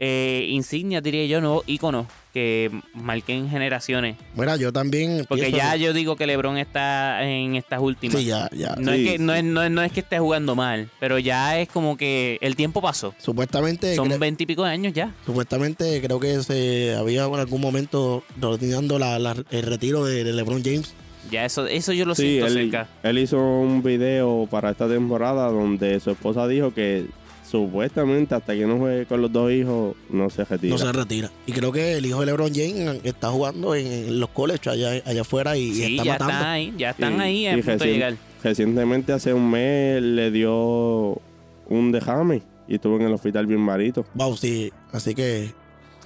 [0.00, 4.16] eh, insignias, diría yo, nuevos íconos que marquen generaciones.
[4.36, 5.24] Mira, yo también.
[5.28, 8.18] Porque ya que- yo digo que LeBron está en estas últimas.
[8.20, 8.76] Sí, ya, ya.
[8.76, 11.18] No, Sí, es que, no, es, no, es, no es que esté jugando mal, pero
[11.18, 13.12] ya es como que el tiempo pasó.
[13.18, 15.12] Supuestamente, Son cre- veintipico de años ya.
[15.26, 20.32] supuestamente creo que se había en algún momento ordenando la, la- el retiro de, de
[20.32, 20.94] LeBron James.
[21.30, 22.88] Ya eso, eso yo lo Sí, siento él, cerca.
[23.02, 27.06] él hizo un video para esta temporada donde su esposa dijo que
[27.50, 30.72] supuestamente hasta que no juegue con los dos hijos no se retira.
[30.72, 31.30] No se retira.
[31.46, 35.20] Y creo que el hijo de LeBron James está jugando en los colleges allá, allá
[35.22, 36.32] afuera y, y Sí, está ya matando.
[36.34, 38.16] están ahí, ya están Y- ahí a punto de llegar.
[38.42, 41.20] Recientemente, hace un mes, le dio
[41.68, 44.04] un dejame y estuvo en el hospital bien marito.
[44.14, 44.72] Wow, sí.
[44.92, 45.52] Así que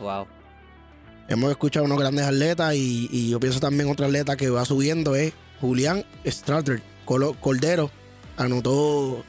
[0.00, 0.26] Wow.
[1.28, 5.14] hemos escuchado unos grandes atletas y, y yo pienso también otro atleta que va subiendo
[5.14, 7.90] es Julián Strater, Colo- Cordero.
[8.36, 9.24] Anotó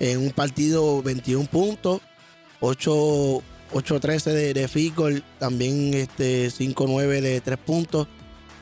[0.00, 2.00] en un partido 21 puntos,
[2.60, 3.42] 8
[3.72, 8.08] 8-13 de, de field goal, también este 5-9 de 3 puntos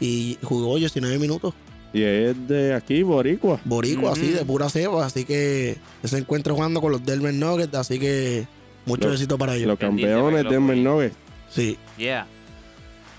[0.01, 1.55] y jugó 19 minutos.
[1.93, 3.61] Y es de aquí, Boricua.
[3.65, 4.35] Boricua, así, Ujú.
[4.39, 5.07] de pura ceba.
[5.07, 8.47] Así que se encuentra jugando con los Denver Nuggets, así que
[8.85, 9.69] mucho éxito para ellos.
[9.69, 10.77] Los campeones de lo Denver.
[10.77, 11.17] Nuggets.
[11.49, 11.79] Sí.
[11.97, 12.27] Yeah.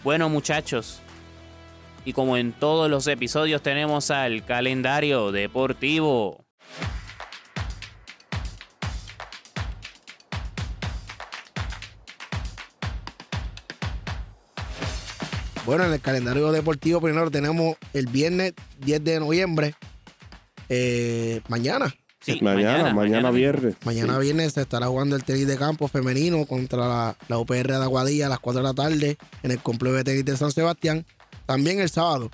[0.03, 0.99] Bueno, muchachos.
[2.05, 6.43] Y como en todos los episodios tenemos al calendario deportivo.
[15.68, 19.76] Bueno, en el calendario deportivo primero tenemos el viernes 10 de noviembre.
[20.70, 21.93] eh, mañana.
[22.20, 23.76] Sí, mañana, mañana, viernes.
[23.86, 24.20] Mañana Sí.
[24.24, 28.26] viernes se estará jugando el tenis de campo femenino contra la, la UPR de Aguadilla
[28.26, 31.05] a las 4 de la tarde en el complejo de tenis de San Sebastián.
[31.45, 32.30] También el sábado,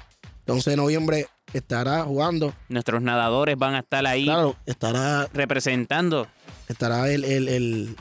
[0.47, 2.55] 11 de noviembre, estará jugando.
[2.69, 6.27] Nuestros nadadores van a estar ahí Claro, estará, representando.
[6.69, 7.95] estará el, el, el,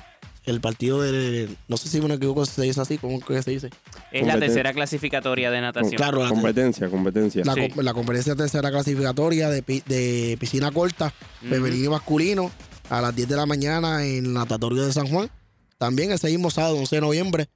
[0.47, 1.55] el partido de.
[1.68, 3.68] No sé si me equivoco si se dice así, ¿cómo que se dice?
[4.13, 5.93] Es la tercera clasificatoria de natación.
[5.97, 7.43] Claro, la, Competencia, competencia.
[7.45, 7.69] la, Sí.
[7.71, 11.13] com- la conferencia tercera clasificatoria de, pi- de piscina corta,
[11.49, 12.51] femenino y masculino,
[12.91, 15.31] a las 10 de la mañana en el natatorio de San Juan.
[15.79, 17.47] También ese mismo sábado, 11 de noviembre,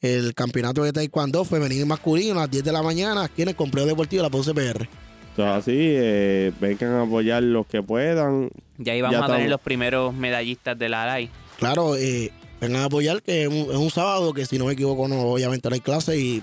[0.00, 3.48] el campeonato de taekwondo femenino y masculino a las 10 de la mañana aquí en
[3.50, 4.88] el complejo deportivo de la Ponce PR.
[5.30, 8.50] Entonces, así, eh, vengan a apoyar los que puedan.
[8.78, 11.30] Ya ahí vamos Ya a tener los primeros medallistas de la ALAI.
[11.58, 14.72] Claro, eh, vengan a apoyar que es un, es un sábado que si no me
[14.74, 16.42] equivoco no obviamente no hay clase y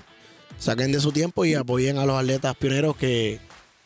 [0.58, 3.38] saquen de su tiempo y apoyen a los atletas pioneros que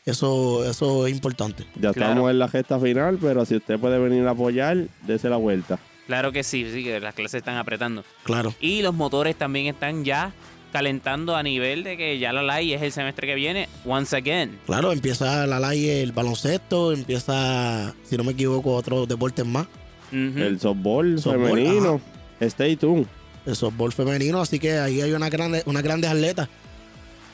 [0.05, 1.65] eso, eso es importante.
[1.77, 2.11] Ya Claro.
[2.13, 4.77] estamos en la gesta final, pero si usted puede venir a apoyar,
[5.07, 5.79] dése la vuelta.
[6.09, 8.03] Claro que sí, sí, que las clases están apretando.
[8.25, 8.53] Claro.
[8.61, 10.33] Y los motores también están ya
[10.73, 14.59] calentando a nivel de que ya la LAI es el semestre que viene, once again.
[14.67, 19.67] Claro, empieza la ley el baloncesto, empieza, si no me equivoco, otros deportes más.
[20.11, 22.01] El softball, Softball, femenino.
[22.47, 23.07] Stay tuned.
[23.47, 26.49] El softball femenino, así que ahí hay una grande, unas grandes atletas.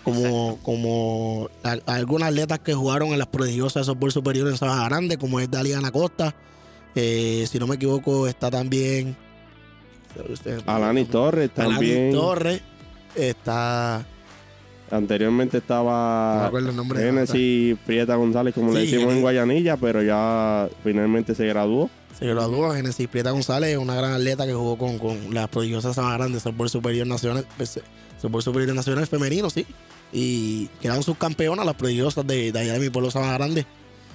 [0.05, 4.85] Como, como a- algunas atletas que jugaron en las prodigiosas de softball superior en Sabana
[4.89, 6.35] Grande, como es Daliana Costa.
[6.95, 9.15] Eh, si no me equivoco, está también.
[10.67, 12.13] Alani Torres Alani también.
[12.13, 12.63] Torres.
[13.15, 14.05] Está.
[14.91, 17.01] Anteriormente No me estaba otra.
[17.01, 19.21] Genesis Prieta González, como le decimos en.
[19.21, 21.91] Guayanilla, pero ya finalmente se graduó.
[22.19, 26.17] Se graduó Genesis Prieta González, una gran atleta que jugó con, con las prodigiosas Sabana
[26.17, 27.81] Grande, softball superior nacional, pues,
[28.21, 29.65] softball superior nacional femenino, sí.
[30.13, 33.67] Y quedaron subcampeonas las prodigiosas de, de allá de mi pueblo Sabana Grande.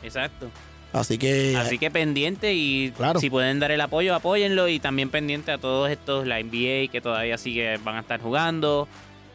[0.03, 0.49] Exacto.
[0.91, 3.19] Así que Así que pendiente y Claro.
[3.19, 4.67] si pueden dar el apoyo, apóyenlo.
[4.67, 8.87] Y también pendiente a todos estos, la NBA que todavía sigue, van a estar jugando.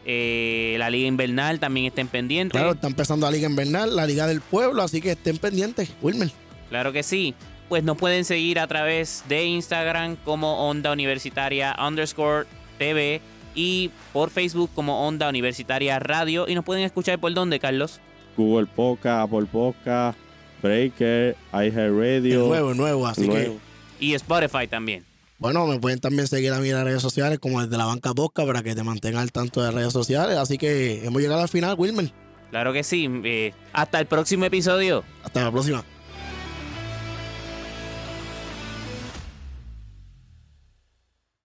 [0.05, 2.53] Eh, la Liga Invernal también estén pendientes.
[2.57, 6.31] Claro, está empezando la Liga Invernal, la Liga del Pueblo, así que estén pendientes, Wilmer.
[6.69, 7.33] Claro que sí.
[7.69, 12.47] Pues nos pueden seguir a través de Instagram como Onda Universitaria underscore
[12.79, 13.21] TV
[13.53, 16.47] y por Facebook como Onda Universitaria Radio.
[16.47, 17.99] Y nos pueden escuchar por dónde, Carlos.
[18.35, 20.17] Google Podcast, Apple Podcast,
[20.63, 22.47] Breaker, iHeartRadio.
[22.47, 23.59] nuevo, nuevo, así Nuevo.
[23.99, 25.05] que, Y Spotify también.
[25.37, 28.13] bueno, me pueden también seguir a mí en las redes sociales, como desde la banca
[28.13, 30.37] Bosca, para que te mantengan al tanto de redes sociales.
[30.37, 32.11] Así que hemos llegado al final, Wilmer.
[32.49, 33.07] Claro que sí.
[33.25, 35.03] Eh, hasta el próximo episodio.
[35.23, 35.83] Hasta la próxima.